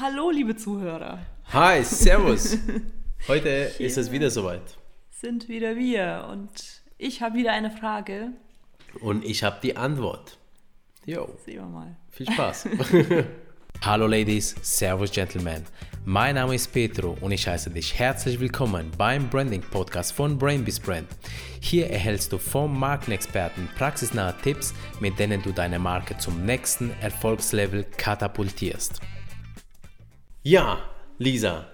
Hallo, 0.00 0.30
liebe 0.30 0.56
Zuhörer. 0.56 1.18
Hi, 1.52 1.84
Servus. 1.84 2.56
Heute 3.28 3.72
ist 3.78 3.98
es 3.98 4.10
wieder 4.10 4.30
soweit. 4.30 4.78
Sind 5.10 5.50
wieder 5.50 5.76
wir 5.76 6.28
und 6.30 6.48
ich 6.96 7.20
habe 7.20 7.36
wieder 7.36 7.52
eine 7.52 7.70
Frage. 7.70 8.32
Und 9.02 9.22
ich 9.22 9.44
habe 9.44 9.58
die 9.62 9.76
Antwort. 9.76 10.38
Jo. 11.04 11.28
Sehen 11.44 11.56
wir 11.56 11.66
mal. 11.66 11.96
Viel 12.10 12.26
Spaß. 12.30 12.68
Hallo 13.82 14.06
Ladies, 14.06 14.54
Servus 14.62 15.12
Gentlemen. 15.12 15.62
Mein 16.06 16.36
Name 16.36 16.54
ist 16.54 16.72
Petro 16.72 17.18
und 17.20 17.32
ich 17.32 17.46
heiße 17.46 17.68
dich 17.68 17.98
herzlich 17.98 18.40
willkommen 18.40 18.90
beim 18.96 19.28
Branding 19.28 19.60
Podcast 19.60 20.14
von 20.14 20.38
Brainbees 20.38 20.80
Brand. 20.80 21.08
Hier 21.60 21.90
erhältst 21.90 22.32
du 22.32 22.38
vom 22.38 22.78
Markenexperten 22.78 23.68
praxisnahe 23.76 24.34
Tipps, 24.42 24.72
mit 25.00 25.18
denen 25.18 25.42
du 25.42 25.52
deine 25.52 25.78
Marke 25.78 26.16
zum 26.16 26.46
nächsten 26.46 26.92
Erfolgslevel 27.02 27.84
katapultierst. 27.98 29.02
Ja, 30.42 30.78
Lisa, 31.18 31.68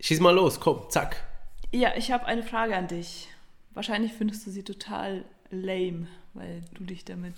schieß 0.00 0.20
mal 0.20 0.34
los, 0.34 0.60
komm, 0.60 0.90
zack. 0.90 1.24
Ja, 1.72 1.92
ich 1.96 2.12
habe 2.12 2.26
eine 2.26 2.42
Frage 2.42 2.76
an 2.76 2.86
dich. 2.86 3.28
Wahrscheinlich 3.72 4.12
findest 4.12 4.46
du 4.46 4.50
sie 4.50 4.62
total 4.62 5.24
lame, 5.50 6.06
weil 6.34 6.62
du 6.74 6.84
dich 6.84 7.04
damit 7.04 7.34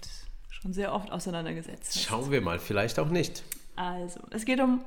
schon 0.51 0.73
sehr 0.73 0.93
oft 0.93 1.13
auseinandergesetzt 1.13 1.95
hast. 1.95 2.03
Schauen 2.03 2.31
wir 2.33 2.41
mal, 2.41 2.59
vielleicht 2.59 2.99
auch 2.99 3.09
nicht. 3.09 3.45
Also, 3.77 4.21
es 4.31 4.45
geht 4.45 4.61
um 4.61 4.85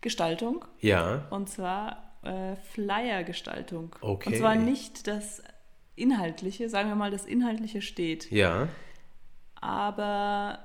Gestaltung. 0.00 0.64
Ja. 0.80 1.26
Und 1.30 1.48
zwar 1.48 2.18
äh, 2.22 2.56
Flyer-Gestaltung. 2.72 3.94
Okay. 4.00 4.30
Und 4.30 4.36
zwar 4.36 4.56
nicht 4.56 5.06
das 5.06 5.42
Inhaltliche, 5.94 6.68
sagen 6.68 6.88
wir 6.88 6.96
mal, 6.96 7.10
das 7.12 7.26
Inhaltliche 7.26 7.80
steht. 7.80 8.30
Ja. 8.32 8.68
Aber 9.60 10.58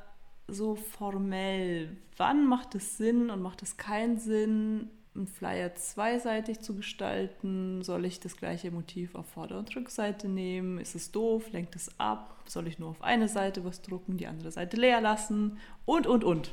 so 0.48 0.76
formell, 0.76 1.98
wann 2.18 2.46
macht 2.48 2.76
es 2.76 2.98
Sinn 2.98 3.30
und 3.30 3.42
macht 3.42 3.62
es 3.64 3.78
keinen 3.78 4.18
Sinn, 4.18 4.90
einen 5.16 5.28
Flyer 5.28 5.76
zweiseitig 5.76 6.60
zu 6.60 6.76
gestalten? 6.76 7.82
Soll 7.84 8.06
ich 8.06 8.20
das 8.20 8.38
gleiche 8.38 8.72
Motiv 8.72 9.16
auf 9.16 9.26
Vorder- 9.28 9.60
und 9.60 9.76
Rückseite 9.76 10.28
nehmen? 10.30 10.78
Ist 10.80 10.96
es 10.96 11.12
doof? 11.12 11.52
Lenkt 11.52 11.76
es 11.76 12.00
ab? 12.00 12.36
Soll 12.48 12.68
ich 12.68 12.80
nur 12.80 12.90
auf 12.90 13.02
eine 13.02 13.28
Seite 13.28 13.66
was 13.66 13.82
drucken, 13.82 14.18
die 14.18 14.28
andere 14.28 14.52
Seite 14.52 14.78
leer 14.78 15.02
lassen? 15.02 15.58
Und, 15.86 16.08
und, 16.08 16.24
und. 16.24 16.52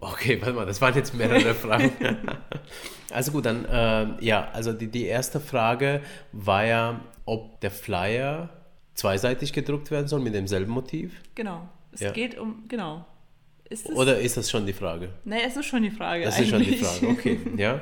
Okay, 0.00 0.40
warte 0.40 0.54
mal, 0.54 0.66
das 0.66 0.80
waren 0.80 0.94
jetzt 0.94 1.12
mehrere 1.14 1.54
Fragen. 1.54 1.90
also 3.10 3.32
gut, 3.32 3.46
dann, 3.46 3.64
äh, 3.64 4.24
ja, 4.24 4.48
also 4.52 4.72
die, 4.72 4.86
die 4.86 5.04
erste 5.06 5.40
Frage 5.40 6.02
war 6.32 6.64
ja, 6.64 7.00
ob 7.24 7.60
der 7.60 7.70
Flyer 7.72 8.48
zweiseitig 8.94 9.52
gedruckt 9.52 9.90
werden 9.90 10.06
soll 10.06 10.20
mit 10.20 10.34
demselben 10.34 10.72
Motiv. 10.72 11.20
Genau. 11.34 11.68
Es 11.90 12.00
Ja. 12.00 12.12
geht 12.12 12.38
um, 12.38 12.64
genau. 12.68 13.04
Ist 13.72 13.88
es, 13.88 13.96
Oder 13.96 14.18
ist 14.20 14.36
das 14.36 14.50
schon 14.50 14.66
die 14.66 14.72
Frage? 14.72 15.08
Nee, 15.24 15.38
es 15.46 15.56
ist 15.56 15.66
schon 15.66 15.82
die 15.82 15.90
Frage. 15.90 16.24
Das 16.24 16.38
ist 16.38 16.48
schon 16.50 16.62
die 16.62 16.72
eigentlich. 16.72 16.80
Frage, 16.86 17.06
okay. 17.08 17.38
Ja. 17.56 17.80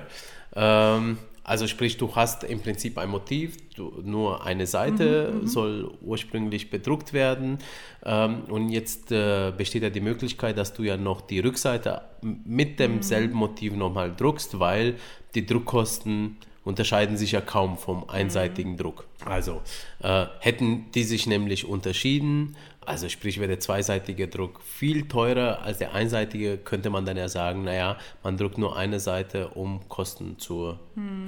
Ähm, 0.55 1.19
also 1.43 1.67
sprich, 1.67 1.97
du 1.97 2.15
hast 2.15 2.45
im 2.45 2.61
Prinzip 2.61 2.97
ein 2.99 3.09
Motiv, 3.09 3.57
du, 3.75 4.01
nur 4.05 4.45
eine 4.47 4.67
Seite 4.67 5.33
Mhm, 5.35 5.47
soll 5.49 5.91
ursprünglich 6.03 6.71
bedruckt 6.71 7.13
werden 7.13 7.59
ähm, 8.05 8.43
und 8.49 8.69
jetzt 8.69 9.11
äh, 9.11 9.53
besteht 9.57 9.83
ja 9.83 9.91
die 9.91 10.01
Möglichkeit, 10.01 10.57
dass 10.59 10.73
du 10.75 10.83
ja 10.85 10.97
noch 10.97 11.23
die 11.23 11.41
Rückseite 11.41 12.03
mit 12.23 12.79
demselben 12.79 13.33
Mhm. 13.33 13.39
Motiv 13.39 13.75
nochmal 13.75 14.15
druckst, 14.15 14.61
weil 14.61 14.95
die 15.35 15.45
Druckkosten 15.47 16.37
unterscheiden 16.65 17.17
sich 17.17 17.33
ja 17.33 17.41
kaum 17.41 17.79
vom 17.79 18.09
einseitigen 18.09 18.77
Druck. 18.77 19.07
Also 19.25 19.63
äh, 20.01 20.27
hätten 20.41 20.91
die 20.93 21.05
sich 21.05 21.27
nämlich 21.27 21.67
unterschieden, 21.67 22.57
also 22.85 23.09
sprich 23.09 23.39
wäre 23.39 23.49
der 23.49 23.61
zweiseitige 23.61 24.27
Druck 24.29 24.61
viel 24.63 25.07
teurer 25.07 25.63
als 25.63 25.79
der 25.79 25.95
einseitige, 25.95 26.59
könnte 26.59 26.91
man 26.91 27.05
dann 27.05 27.17
ja 27.17 27.29
sagen, 27.29 27.65
naja, 27.65 27.99
man 28.23 28.37
druckt 28.37 28.59
nur 28.59 28.77
eine 28.77 29.01
Seite, 29.01 29.49
um 29.49 29.89
Kosten 29.89 30.39
zu 30.39 30.79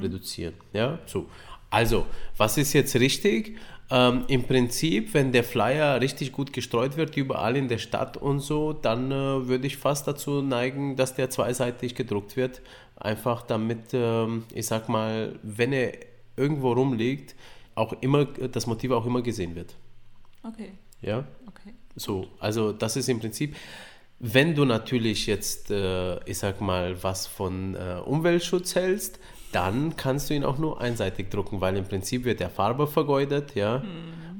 reduzieren. 0.03 0.55
Ja, 0.73 0.99
so. 1.07 1.27
Also, 1.73 2.05
was 2.37 2.59
ist 2.59 2.75
jetzt 2.75 2.95
richtig? 2.97 3.57
Ähm, 3.91 4.25
Im 4.29 4.45
Prinzip, 4.45 5.15
wenn 5.15 5.33
der 5.33 5.43
Flyer 5.43 6.01
richtig 6.03 6.31
gut 6.31 6.53
gestreut 6.53 6.99
wird, 6.99 7.17
überall 7.17 7.57
in 7.57 7.69
der 7.69 7.79
Stadt 7.79 8.17
und 8.19 8.41
so, 8.41 8.75
dann 8.75 9.11
äh, 9.11 9.49
würde 9.49 9.67
ich 9.67 9.79
fast 9.79 10.07
dazu 10.07 10.43
neigen, 10.43 10.97
dass 10.97 11.15
der 11.15 11.31
zweiseitig 11.31 11.95
gedruckt 11.95 12.37
wird. 12.37 12.61
Einfach 12.97 13.41
damit, 13.43 13.95
ähm, 13.95 14.45
ich 14.55 14.67
sag 14.67 14.91
mal, 14.91 15.39
wenn 15.43 15.73
er 15.73 15.95
irgendwo 16.37 16.73
rumliegt, 16.73 17.35
auch 17.75 17.95
immer, 18.03 18.27
das 18.27 18.67
Motiv 18.67 18.91
auch 18.91 19.07
immer 19.07 19.23
gesehen 19.23 19.55
wird. 19.55 19.75
Okay, 20.43 20.73
Ja? 21.01 21.25
okay. 21.49 21.75
So, 21.97 22.29
also 22.39 22.73
das 22.73 22.97
ist 22.97 23.09
im 23.09 23.19
Prinzip, 23.19 23.57
wenn 24.19 24.55
du 24.55 24.67
natürlich 24.67 25.27
jetzt, 25.27 25.71
äh, 25.71 26.23
ich 26.29 26.39
sag 26.39 26.61
mal, 26.61 27.03
was 27.03 27.27
von 27.27 27.75
äh, 27.75 27.97
Umweltschutz 28.05 28.75
hältst, 28.75 29.19
dann 29.53 29.97
kannst 29.97 30.31
du 30.31 30.35
ihn 30.35 30.45
auch 30.45 30.59
nur 30.59 30.81
einseitig 30.81 31.31
drucken, 31.31 31.61
weil 31.61 31.77
im 31.77 31.85
Prinzip 31.85 32.25
wird 32.25 32.41
der 32.41 32.51
Farbe 32.51 32.87
vergeudet, 32.87 33.55
ja. 33.55 33.83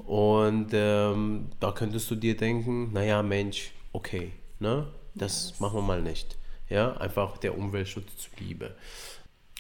Und 0.07 0.71
ähm, 0.73 1.51
da 1.61 1.73
könntest 1.73 2.11
du 2.11 2.17
dir 2.17 2.37
denken, 2.37 2.93
naja, 2.93 3.23
Mensch, 3.23 3.73
okay, 3.93 4.33
ne? 4.59 4.89
Das 5.15 5.61
machen 5.61 5.77
wir 5.77 5.83
mal 5.83 6.03
nicht. 6.03 6.37
Ja, 6.69 6.97
einfach 6.97 7.37
der 7.39 7.57
Umweltschutz 7.57 8.07
zuliebe. 8.17 8.75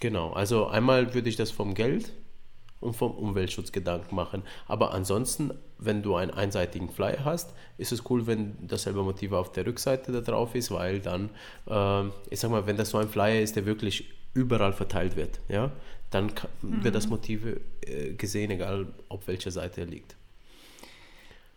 Genau, 0.01 0.33
also 0.33 0.67
einmal 0.67 1.15
würde 1.15 1.29
ich 1.29 1.37
das 1.37 1.51
vom 1.51 1.75
Geld 1.75 2.11
und 2.81 2.95
vom 2.95 3.13
Umweltschutz 3.13 3.71
Gedanken 3.71 4.15
machen. 4.15 4.43
Aber 4.67 4.93
ansonsten, 4.93 5.53
wenn 5.79 6.03
du 6.03 6.17
einen 6.17 6.33
einseitigen 6.33 6.91
Flyer 6.91 7.25
hast, 7.25 7.55
ist 7.79 7.93
es 7.93 8.11
cool, 8.11 8.27
wenn 8.27 8.57
dasselbe 8.67 9.03
Motiv 9.03 9.33
auf 9.33 9.53
der 9.53 9.67
Rückseite 9.67 10.11
da 10.11 10.21
drauf 10.21 10.55
ist, 10.55 10.71
weil 10.71 11.01
dann, 11.01 11.31
äh, 11.69 12.09
ich 12.31 12.41
sag 12.41 12.51
mal, 12.51 12.67
wenn 12.67 12.77
das 12.77 12.91
so 12.91 12.99
ein 12.99 13.09
Flyer 13.09 13.41
ist, 13.41 13.57
der 13.57 13.67
wirklich 13.67 14.13
überall 14.34 14.72
verteilt 14.72 15.16
wird, 15.16 15.41
ja, 15.48 15.70
dann 16.10 16.34
ka- 16.34 16.48
wird 16.62 16.94
das 16.94 17.09
Motiv 17.09 17.43
äh, 17.87 18.12
gesehen, 18.15 18.50
egal 18.50 18.87
auf 19.09 19.26
welcher 19.28 19.50
Seite 19.50 19.82
er 19.82 19.87
liegt. 19.87 20.16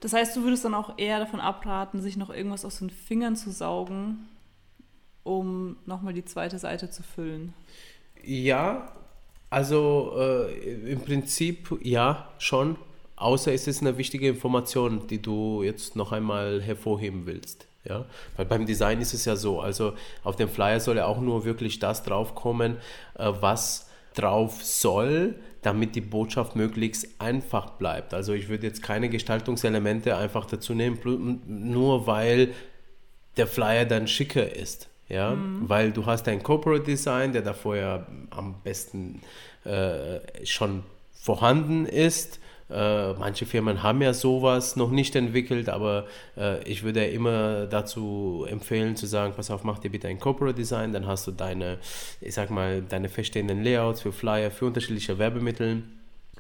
Das 0.02 0.13
heißt, 0.13 0.36
du 0.36 0.44
würdest 0.44 0.66
dann 0.66 0.74
auch 0.74 0.97
eher 0.97 1.19
davon 1.19 1.40
abraten, 1.40 2.02
sich 2.02 2.18
noch 2.18 2.30
irgendwas 2.30 2.66
aus 2.66 2.80
den 2.80 2.90
Fingern 2.90 3.35
zu 3.35 3.52
saugen, 3.52 4.28
um 5.24 5.78
nochmal 5.85 6.14
die 6.14 6.25
zweite 6.25 6.59
Seite 6.59 6.90
zu 6.90 7.02
füllen. 7.02 7.53
Ja, 8.24 8.91
also 9.50 10.14
äh, 10.18 10.91
im 10.91 11.02
Prinzip 11.02 11.80
ja, 11.81 12.30
schon. 12.38 12.78
Außer 13.16 13.53
es 13.53 13.66
ist 13.68 13.81
eine 13.81 13.97
wichtige 13.97 14.28
Information, 14.28 15.08
die 15.08 15.22
du 15.22 15.64
jetzt 15.64 15.96
noch 15.96 16.12
einmal 16.12 16.62
hervorheben 16.62 17.25
willst. 17.25 17.66
Ja? 17.88 18.06
Weil 18.35 18.46
beim 18.46 18.66
Design 18.66 19.01
ist 19.01 19.13
es 19.13 19.25
ja 19.25 19.35
so, 19.35 19.59
also 19.59 19.94
auf 20.23 20.35
dem 20.35 20.50
Flyer 20.50 20.79
soll 20.79 20.97
ja 20.97 21.06
auch 21.06 21.22
nur 21.22 21.46
wirklich 21.46 21.79
das 21.79 22.03
draufkommen, 22.03 22.78
äh, 23.18 23.31
was 23.40 23.90
drauf 24.13 24.63
soll, 24.63 25.35
damit 25.62 25.96
die 25.96 26.01
Botschaft 26.01 26.56
möglichst 26.56 27.19
einfach 27.19 27.72
bleibt. 27.72 28.13
Also 28.13 28.34
ich 28.34 28.50
würde 28.50 28.68
jetzt 28.68 28.81
keine 28.81 29.09
Gestaltungselemente 29.09 30.16
einfach 30.16 30.46
dazu 30.46 30.73
nehmen, 30.73 31.41
nur 31.47 32.07
weil 32.07 32.53
der 33.38 33.47
Flyer 33.47 33.85
dann 33.85 34.07
schicker 34.07 34.56
ist. 34.56 34.90
Ja, 35.07 35.38
weil 35.62 35.91
du 35.91 36.07
hast 36.07 36.28
ein 36.28 36.41
Corporate 36.41 36.84
Design, 36.84 37.31
der 37.31 37.44
da 37.44 37.53
vorher 37.53 38.07
am 38.31 38.56
besten 38.63 39.22
äh, 39.63 40.19
schon 40.46 40.81
vorhanden 41.13 41.85
ist. 41.85 42.40
Äh, 42.70 43.14
manche 43.14 43.46
Firmen 43.46 43.84
haben 43.84 44.02
ja 44.02 44.14
sowas 44.14 44.76
noch 44.76 44.90
nicht 44.90 45.16
entwickelt, 45.16 45.70
aber 45.70 46.06
äh, 46.36 46.64
ich 46.64 46.84
würde 46.84 47.06
immer 47.06 47.68
dazu 47.68 48.46
empfehlen 48.50 48.96
zu 48.96 49.06
sagen, 49.06 49.34
pass 49.36 49.52
auf, 49.52 49.64
mach 49.64 49.78
dir 49.78 49.92
bitte 49.92 50.08
ein 50.08 50.20
Corporate 50.20 50.56
Design, 50.56 50.92
dann 50.92 51.06
hast 51.06 51.28
du 51.28 51.31
deine, 51.31 51.78
ich 52.22 52.34
sag 52.34 52.50
mal, 52.50 52.81
deine 52.81 53.09
feststehenden 53.09 53.64
Layouts 53.64 54.02
für 54.02 54.12
Flyer, 54.12 54.50
für 54.50 54.66
unterschiedliche 54.66 55.20
Werbemittel. 55.20 55.84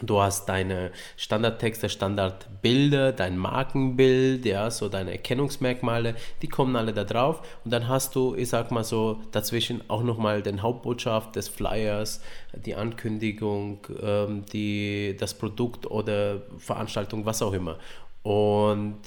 Du 0.01 0.19
hast 0.19 0.49
deine 0.49 0.91
Standardtexte, 1.15 1.87
Standardbilder, 1.87 3.13
dein 3.13 3.37
Markenbild, 3.37 4.45
ja, 4.45 4.69
so 4.69 4.89
deine 4.89 5.11
Erkennungsmerkmale, 5.11 6.15
die 6.41 6.49
kommen 6.49 6.75
alle 6.75 6.91
da 6.91 7.05
drauf. 7.05 7.41
Und 7.63 7.71
dann 7.71 7.87
hast 7.87 8.13
du, 8.15 8.35
ich 8.35 8.49
sag 8.49 8.71
mal 8.71 8.83
so, 8.83 9.21
dazwischen 9.31 9.89
auch 9.89 10.03
nochmal 10.03 10.41
den 10.41 10.61
Hauptbotschaft 10.61 11.37
des 11.37 11.47
Flyers, 11.47 12.21
die 12.53 12.75
Ankündigung, 12.75 13.87
ähm, 14.01 14.45
die, 14.51 15.15
das 15.17 15.33
Produkt 15.33 15.89
oder 15.89 16.41
Veranstaltung, 16.57 17.25
was 17.25 17.41
auch 17.41 17.53
immer. 17.53 17.77
Und 18.21 18.99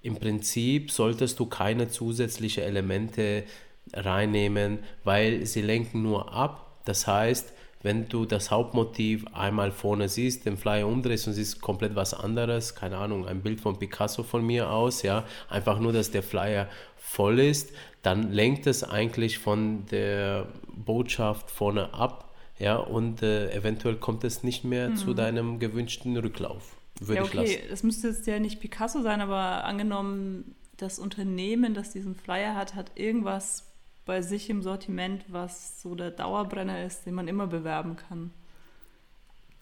im 0.00 0.16
Prinzip 0.16 0.90
solltest 0.90 1.38
du 1.38 1.46
keine 1.46 1.88
zusätzlichen 1.88 2.62
Elemente 2.62 3.44
reinnehmen, 3.92 4.78
weil 5.02 5.44
sie 5.44 5.60
lenken 5.60 6.02
nur 6.02 6.32
ab. 6.32 6.80
Das 6.86 7.06
heißt, 7.06 7.52
wenn 7.84 8.08
du 8.08 8.24
das 8.24 8.50
Hauptmotiv 8.50 9.26
einmal 9.34 9.70
vorne 9.70 10.08
siehst, 10.08 10.46
den 10.46 10.56
Flyer 10.56 10.88
umdrehst 10.88 11.28
und 11.28 11.34
siehst 11.34 11.60
komplett 11.60 11.94
was 11.94 12.14
anderes, 12.14 12.74
keine 12.74 12.96
Ahnung, 12.96 13.28
ein 13.28 13.42
Bild 13.42 13.60
von 13.60 13.78
Picasso 13.78 14.22
von 14.22 14.44
mir 14.44 14.70
aus, 14.70 15.02
ja, 15.02 15.24
einfach 15.50 15.78
nur, 15.78 15.92
dass 15.92 16.10
der 16.10 16.22
Flyer 16.22 16.66
voll 16.96 17.38
ist, 17.38 17.72
dann 18.02 18.32
lenkt 18.32 18.66
es 18.66 18.84
eigentlich 18.84 19.38
von 19.38 19.84
der 19.90 20.48
Botschaft 20.66 21.50
vorne 21.50 21.92
ab, 21.92 22.34
ja, 22.58 22.76
und 22.76 23.22
äh, 23.22 23.52
eventuell 23.52 23.96
kommt 23.96 24.24
es 24.24 24.42
nicht 24.42 24.64
mehr 24.64 24.94
zu 24.94 25.12
deinem 25.12 25.58
gewünschten 25.58 26.16
Rücklauf. 26.16 26.76
Würde 27.00 27.16
ja, 27.16 27.24
ich 27.26 27.34
lassen. 27.34 27.54
okay, 27.54 27.68
es 27.70 27.82
müsste 27.82 28.08
jetzt 28.08 28.26
ja 28.26 28.38
nicht 28.38 28.60
Picasso 28.60 29.02
sein, 29.02 29.20
aber 29.20 29.64
angenommen, 29.64 30.54
das 30.78 30.98
Unternehmen, 30.98 31.74
das 31.74 31.90
diesen 31.90 32.14
Flyer 32.14 32.54
hat, 32.54 32.74
hat 32.74 32.92
irgendwas 32.94 33.73
bei 34.04 34.22
sich 34.22 34.50
im 34.50 34.62
Sortiment, 34.62 35.24
was 35.28 35.80
so 35.80 35.94
der 35.94 36.10
Dauerbrenner 36.10 36.84
ist, 36.84 37.06
den 37.06 37.14
man 37.14 37.28
immer 37.28 37.46
bewerben 37.46 37.96
kann? 37.96 38.30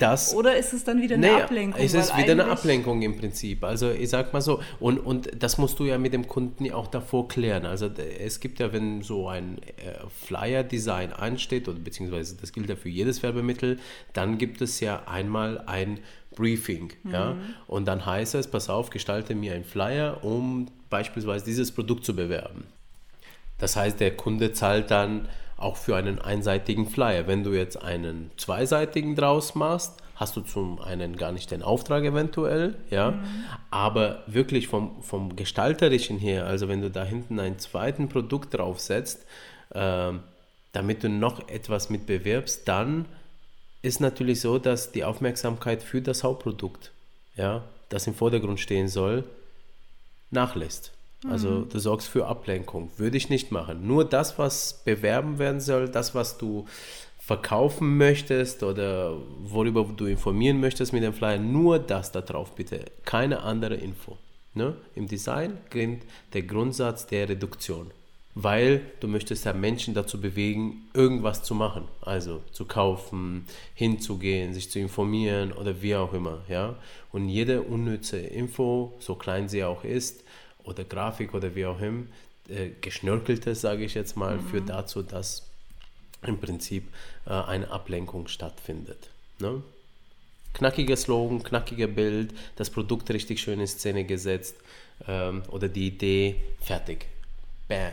Das, 0.02 0.34
Oder 0.34 0.56
ist 0.56 0.72
es 0.72 0.82
dann 0.82 1.00
wieder 1.00 1.14
eine 1.14 1.28
naja, 1.28 1.44
Ablenkung? 1.44 1.80
Es 1.80 1.94
ist 1.94 2.16
wieder 2.16 2.32
eine 2.32 2.46
Ablenkung 2.46 3.02
im 3.02 3.16
Prinzip. 3.16 3.62
Also 3.62 3.88
ich 3.88 4.10
sag 4.10 4.32
mal 4.32 4.40
so, 4.40 4.60
und, 4.80 4.98
und 4.98 5.30
das 5.40 5.58
musst 5.58 5.78
du 5.78 5.84
ja 5.84 5.96
mit 5.96 6.12
dem 6.12 6.26
Kunden 6.26 6.68
auch 6.72 6.88
davor 6.88 7.28
klären. 7.28 7.66
Also 7.66 7.88
es 8.18 8.40
gibt 8.40 8.58
ja, 8.58 8.72
wenn 8.72 9.02
so 9.02 9.28
ein 9.28 9.58
äh, 9.58 9.94
Flyer-Design 10.24 11.12
ansteht, 11.12 11.68
oder 11.68 11.78
beziehungsweise 11.78 12.36
das 12.36 12.52
gilt 12.52 12.68
ja 12.68 12.74
für 12.74 12.88
jedes 12.88 13.22
Werbemittel, 13.22 13.78
dann 14.12 14.38
gibt 14.38 14.60
es 14.60 14.80
ja 14.80 15.04
einmal 15.06 15.62
ein 15.66 16.00
Briefing. 16.34 16.92
Ja? 17.04 17.36
Und 17.68 17.86
dann 17.86 18.04
heißt 18.04 18.34
es, 18.34 18.48
pass 18.48 18.68
auf, 18.68 18.90
gestalte 18.90 19.36
mir 19.36 19.54
einen 19.54 19.64
Flyer, 19.64 20.24
um 20.24 20.66
beispielsweise 20.90 21.44
dieses 21.44 21.70
Produkt 21.70 22.04
zu 22.04 22.16
bewerben. 22.16 22.64
Das 23.62 23.76
heißt, 23.76 24.00
der 24.00 24.16
Kunde 24.16 24.52
zahlt 24.52 24.90
dann 24.90 25.28
auch 25.56 25.76
für 25.76 25.94
einen 25.94 26.18
einseitigen 26.18 26.88
Flyer. 26.88 27.28
Wenn 27.28 27.44
du 27.44 27.52
jetzt 27.52 27.80
einen 27.80 28.32
zweiseitigen 28.36 29.14
draus 29.14 29.54
machst, 29.54 29.92
hast 30.16 30.34
du 30.34 30.40
zum 30.40 30.80
einen 30.80 31.16
gar 31.16 31.30
nicht 31.30 31.52
den 31.52 31.62
Auftrag 31.62 32.02
eventuell, 32.02 32.74
ja, 32.90 33.20
aber 33.70 34.24
wirklich 34.26 34.66
vom, 34.66 35.00
vom 35.00 35.36
Gestalterischen 35.36 36.18
her, 36.18 36.46
also 36.46 36.66
wenn 36.66 36.80
du 36.80 36.90
da 36.90 37.04
hinten 37.04 37.38
einen 37.38 37.60
zweiten 37.60 38.08
Produkt 38.08 38.52
draufsetzt, 38.52 39.24
ähm, 39.76 40.24
damit 40.72 41.04
du 41.04 41.08
noch 41.08 41.48
etwas 41.48 41.88
mit 41.88 42.04
bewirbst, 42.04 42.66
dann 42.66 43.04
ist 43.80 44.00
natürlich 44.00 44.40
so, 44.40 44.58
dass 44.58 44.90
die 44.90 45.04
Aufmerksamkeit 45.04 45.84
für 45.84 46.02
das 46.02 46.24
Hauptprodukt, 46.24 46.90
ja, 47.36 47.62
das 47.90 48.08
im 48.08 48.14
Vordergrund 48.16 48.58
stehen 48.58 48.88
soll, 48.88 49.22
nachlässt. 50.32 50.90
Also 51.28 51.62
du 51.62 51.78
sorgst 51.78 52.08
für 52.08 52.26
Ablenkung. 52.26 52.90
Würde 52.96 53.16
ich 53.16 53.30
nicht 53.30 53.52
machen. 53.52 53.86
Nur 53.86 54.04
das, 54.04 54.38
was 54.38 54.82
bewerben 54.84 55.38
werden 55.38 55.60
soll, 55.60 55.88
das, 55.88 56.14
was 56.14 56.38
du 56.38 56.66
verkaufen 57.18 57.96
möchtest 57.96 58.64
oder 58.64 59.16
worüber 59.44 59.88
du 59.96 60.06
informieren 60.06 60.58
möchtest 60.58 60.92
mit 60.92 61.04
dem 61.04 61.12
Flyer, 61.12 61.38
nur 61.38 61.78
das 61.78 62.10
da 62.10 62.20
drauf 62.20 62.54
bitte. 62.56 62.86
Keine 63.04 63.42
andere 63.42 63.76
Info. 63.76 64.18
Ne? 64.54 64.76
Im 64.96 65.06
Design 65.06 65.58
gilt 65.70 66.02
der 66.32 66.42
Grundsatz 66.42 67.06
der 67.06 67.28
Reduktion. 67.28 67.92
Weil 68.34 68.80
du 69.00 69.08
möchtest 69.08 69.44
ja 69.44 69.52
Menschen 69.52 69.92
dazu 69.92 70.20
bewegen, 70.20 70.88
irgendwas 70.94 71.42
zu 71.42 71.54
machen. 71.54 71.84
Also 72.00 72.42
zu 72.50 72.64
kaufen, 72.64 73.46
hinzugehen, 73.74 74.54
sich 74.54 74.70
zu 74.70 74.78
informieren 74.78 75.52
oder 75.52 75.80
wie 75.82 75.94
auch 75.94 76.14
immer. 76.14 76.40
Ja? 76.48 76.76
Und 77.12 77.28
jede 77.28 77.62
unnütze 77.62 78.18
Info, 78.18 78.94
so 78.98 79.14
klein 79.14 79.48
sie 79.48 79.62
auch 79.62 79.84
ist, 79.84 80.24
oder 80.64 80.84
Grafik 80.84 81.34
oder 81.34 81.54
wie 81.54 81.66
auch 81.66 81.80
immer, 81.80 82.04
äh, 82.48 82.70
geschnörkeltes, 82.80 83.60
sage 83.60 83.84
ich 83.84 83.94
jetzt 83.94 84.16
mal, 84.16 84.38
führt 84.40 84.68
dazu, 84.68 85.02
dass 85.02 85.48
im 86.26 86.38
Prinzip 86.38 86.84
äh, 87.26 87.30
eine 87.30 87.70
Ablenkung 87.70 88.28
stattfindet. 88.28 89.10
Ne? 89.38 89.62
Knackiger 90.54 90.96
Slogan, 90.96 91.42
knackiger 91.42 91.86
Bild, 91.86 92.34
das 92.56 92.70
Produkt 92.70 93.10
richtig 93.10 93.40
schön 93.40 93.60
in 93.60 93.66
Szene 93.66 94.04
gesetzt 94.04 94.56
ähm, 95.08 95.42
oder 95.48 95.68
die 95.68 95.88
Idee, 95.88 96.36
fertig. 96.60 97.06
Bam. 97.68 97.92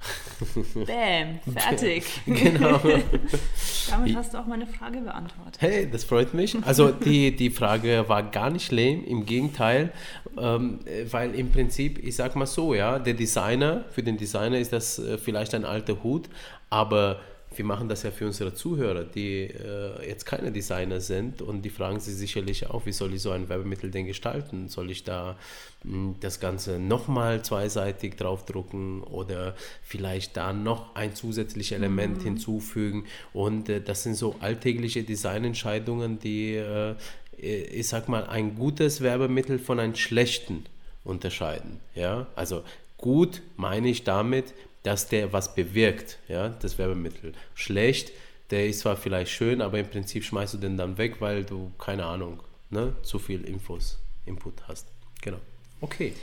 Bäm, 0.86 1.40
fertig. 1.56 2.04
Genau. 2.26 2.78
Damit 3.90 4.16
hast 4.16 4.34
du 4.34 4.38
auch 4.38 4.46
meine 4.46 4.66
Frage 4.66 5.00
beantwortet. 5.00 5.56
Hey, 5.60 5.90
das 5.90 6.04
freut 6.04 6.32
mich. 6.32 6.56
Also 6.64 6.90
die, 6.90 7.34
die 7.34 7.50
Frage 7.50 8.04
war 8.08 8.22
gar 8.22 8.50
nicht 8.50 8.70
lame, 8.72 9.02
im 9.04 9.26
Gegenteil, 9.26 9.92
ähm, 10.38 10.80
äh, 10.86 11.04
weil 11.10 11.34
im 11.34 11.50
Prinzip, 11.50 11.98
ich 11.98 12.16
sag 12.16 12.36
mal 12.36 12.46
so, 12.46 12.74
ja, 12.74 12.98
der 12.98 13.14
Designer, 13.14 13.84
für 13.90 14.02
den 14.02 14.16
Designer 14.16 14.58
ist 14.58 14.72
das 14.72 14.98
äh, 14.98 15.18
vielleicht 15.18 15.54
ein 15.54 15.64
alter 15.64 16.02
Hut, 16.02 16.28
aber 16.70 17.20
wir 17.56 17.64
machen 17.64 17.88
das 17.88 18.04
ja 18.04 18.12
für 18.12 18.26
unsere 18.26 18.54
Zuhörer, 18.54 19.04
die 19.04 19.42
äh, 19.42 20.08
jetzt 20.08 20.24
keine 20.24 20.52
Designer 20.52 21.00
sind 21.00 21.42
und 21.42 21.62
die 21.62 21.70
fragen 21.70 21.98
sich 21.98 22.14
sicherlich 22.14 22.70
auch, 22.70 22.86
wie 22.86 22.92
soll 22.92 23.12
ich 23.14 23.22
so 23.22 23.32
ein 23.32 23.48
Werbemittel 23.48 23.90
denn 23.90 24.06
gestalten? 24.06 24.68
Soll 24.68 24.90
ich 24.90 25.02
da 25.02 25.36
mh, 25.82 26.14
das 26.20 26.38
Ganze 26.38 26.78
nochmal 26.78 27.42
zweiseitig 27.42 28.16
draufdrucken 28.16 29.02
oder 29.02 29.56
vielleicht 29.82 30.36
da 30.36 30.52
noch 30.52 30.94
ein 30.94 31.14
zusätzliches 31.16 31.76
Element 31.76 32.22
hinzufügen? 32.22 33.06
Und 33.32 33.68
äh, 33.68 33.80
das 33.80 34.04
sind 34.04 34.14
so 34.14 34.36
alltägliche 34.40 35.02
Designentscheidungen, 35.02 36.20
die, 36.20 36.54
äh, 36.54 36.94
ich 37.36 37.88
sag 37.88 38.08
mal, 38.08 38.26
ein 38.26 38.54
gutes 38.54 39.00
Werbemittel 39.00 39.58
von 39.58 39.80
einem 39.80 39.96
schlechten 39.96 40.66
unterscheiden. 41.04 41.80
Ja? 41.96 42.28
Also 42.36 42.62
gut 42.96 43.42
meine 43.56 43.88
ich 43.88 44.04
damit, 44.04 44.54
dass 44.82 45.08
der 45.08 45.32
was 45.32 45.54
bewirkt, 45.54 46.18
ja, 46.28 46.48
das 46.48 46.78
Werbemittel. 46.78 47.32
Schlecht, 47.54 48.12
der 48.50 48.66
ist 48.66 48.80
zwar 48.80 48.96
vielleicht 48.96 49.30
schön, 49.30 49.60
aber 49.60 49.78
im 49.78 49.88
Prinzip 49.88 50.24
schmeißt 50.24 50.54
du 50.54 50.58
den 50.58 50.76
dann 50.76 50.98
weg, 50.98 51.16
weil 51.20 51.44
du, 51.44 51.70
keine 51.78 52.06
Ahnung, 52.06 52.42
ne, 52.70 52.94
zu 53.02 53.18
viel 53.18 53.44
Infos, 53.44 53.98
Input 54.26 54.54
hast. 54.68 54.88
Genau. 55.22 55.38
Okay. 55.80 56.14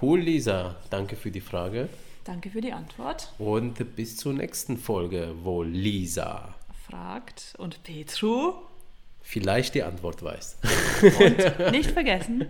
Cool, 0.00 0.20
Lisa. 0.20 0.76
Danke 0.90 1.16
für 1.16 1.30
die 1.30 1.40
Frage. 1.40 1.88
Danke 2.24 2.50
für 2.50 2.60
die 2.60 2.72
Antwort. 2.72 3.32
Und 3.38 3.96
bis 3.96 4.16
zur 4.16 4.32
nächsten 4.32 4.78
Folge, 4.78 5.34
wo 5.42 5.62
Lisa 5.62 6.54
Fragt 6.88 7.54
und 7.58 7.82
Petru. 7.82 8.54
vielleicht 9.22 9.74
die 9.74 9.82
Antwort 9.82 10.22
weiß. 10.22 10.58
Und 11.18 11.72
nicht 11.72 11.90
vergessen, 11.90 12.46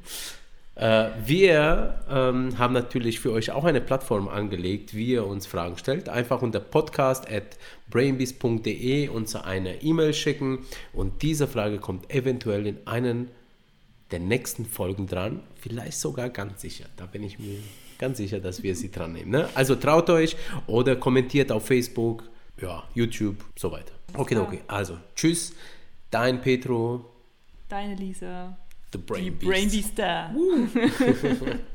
Äh, 0.76 1.10
wir 1.24 2.00
ähm, 2.10 2.58
haben 2.58 2.74
natürlich 2.74 3.20
für 3.20 3.32
euch 3.32 3.52
auch 3.52 3.64
eine 3.64 3.80
Plattform 3.80 4.28
angelegt, 4.28 4.94
wie 4.94 5.06
ihr 5.08 5.26
uns 5.26 5.46
Fragen 5.46 5.78
stellt. 5.78 6.08
Einfach 6.08 6.42
unter 6.42 6.60
podcast 6.60 7.30
at 7.30 7.56
brainbees.de 7.90 9.08
uns 9.08 9.36
eine 9.36 9.82
E-Mail 9.82 10.14
schicken 10.14 10.60
und 10.92 11.22
diese 11.22 11.46
Frage 11.46 11.78
kommt 11.78 12.12
eventuell 12.12 12.66
in 12.66 12.78
einen 12.86 13.30
der 14.10 14.20
nächsten 14.20 14.66
Folgen 14.66 15.06
dran. 15.06 15.42
Vielleicht 15.56 15.98
sogar 15.98 16.28
ganz 16.28 16.60
sicher. 16.60 16.86
Da 16.96 17.06
bin 17.06 17.22
ich 17.22 17.38
mir 17.38 17.58
ganz 17.98 18.18
sicher, 18.18 18.40
dass 18.40 18.62
wir 18.62 18.74
sie 18.74 18.90
dran 18.90 19.12
nehmen. 19.12 19.30
Ne? 19.30 19.48
Also 19.54 19.76
traut 19.76 20.10
euch 20.10 20.36
oder 20.66 20.96
kommentiert 20.96 21.52
auf 21.52 21.66
Facebook, 21.66 22.24
ja, 22.60 22.82
YouTube, 22.94 23.44
so 23.56 23.70
weiter. 23.70 23.92
Okay, 24.16 24.36
okay. 24.36 24.60
Also 24.66 24.98
tschüss, 25.14 25.54
dein 26.10 26.40
Petro, 26.40 27.04
deine 27.68 27.94
Lisa, 27.94 28.56
the 28.94 28.98
Brain 28.98 29.24
die 29.24 29.30
Beast. 29.30 29.44
Brain 29.44 29.68
Beast 29.68 29.98
da. 29.98 30.30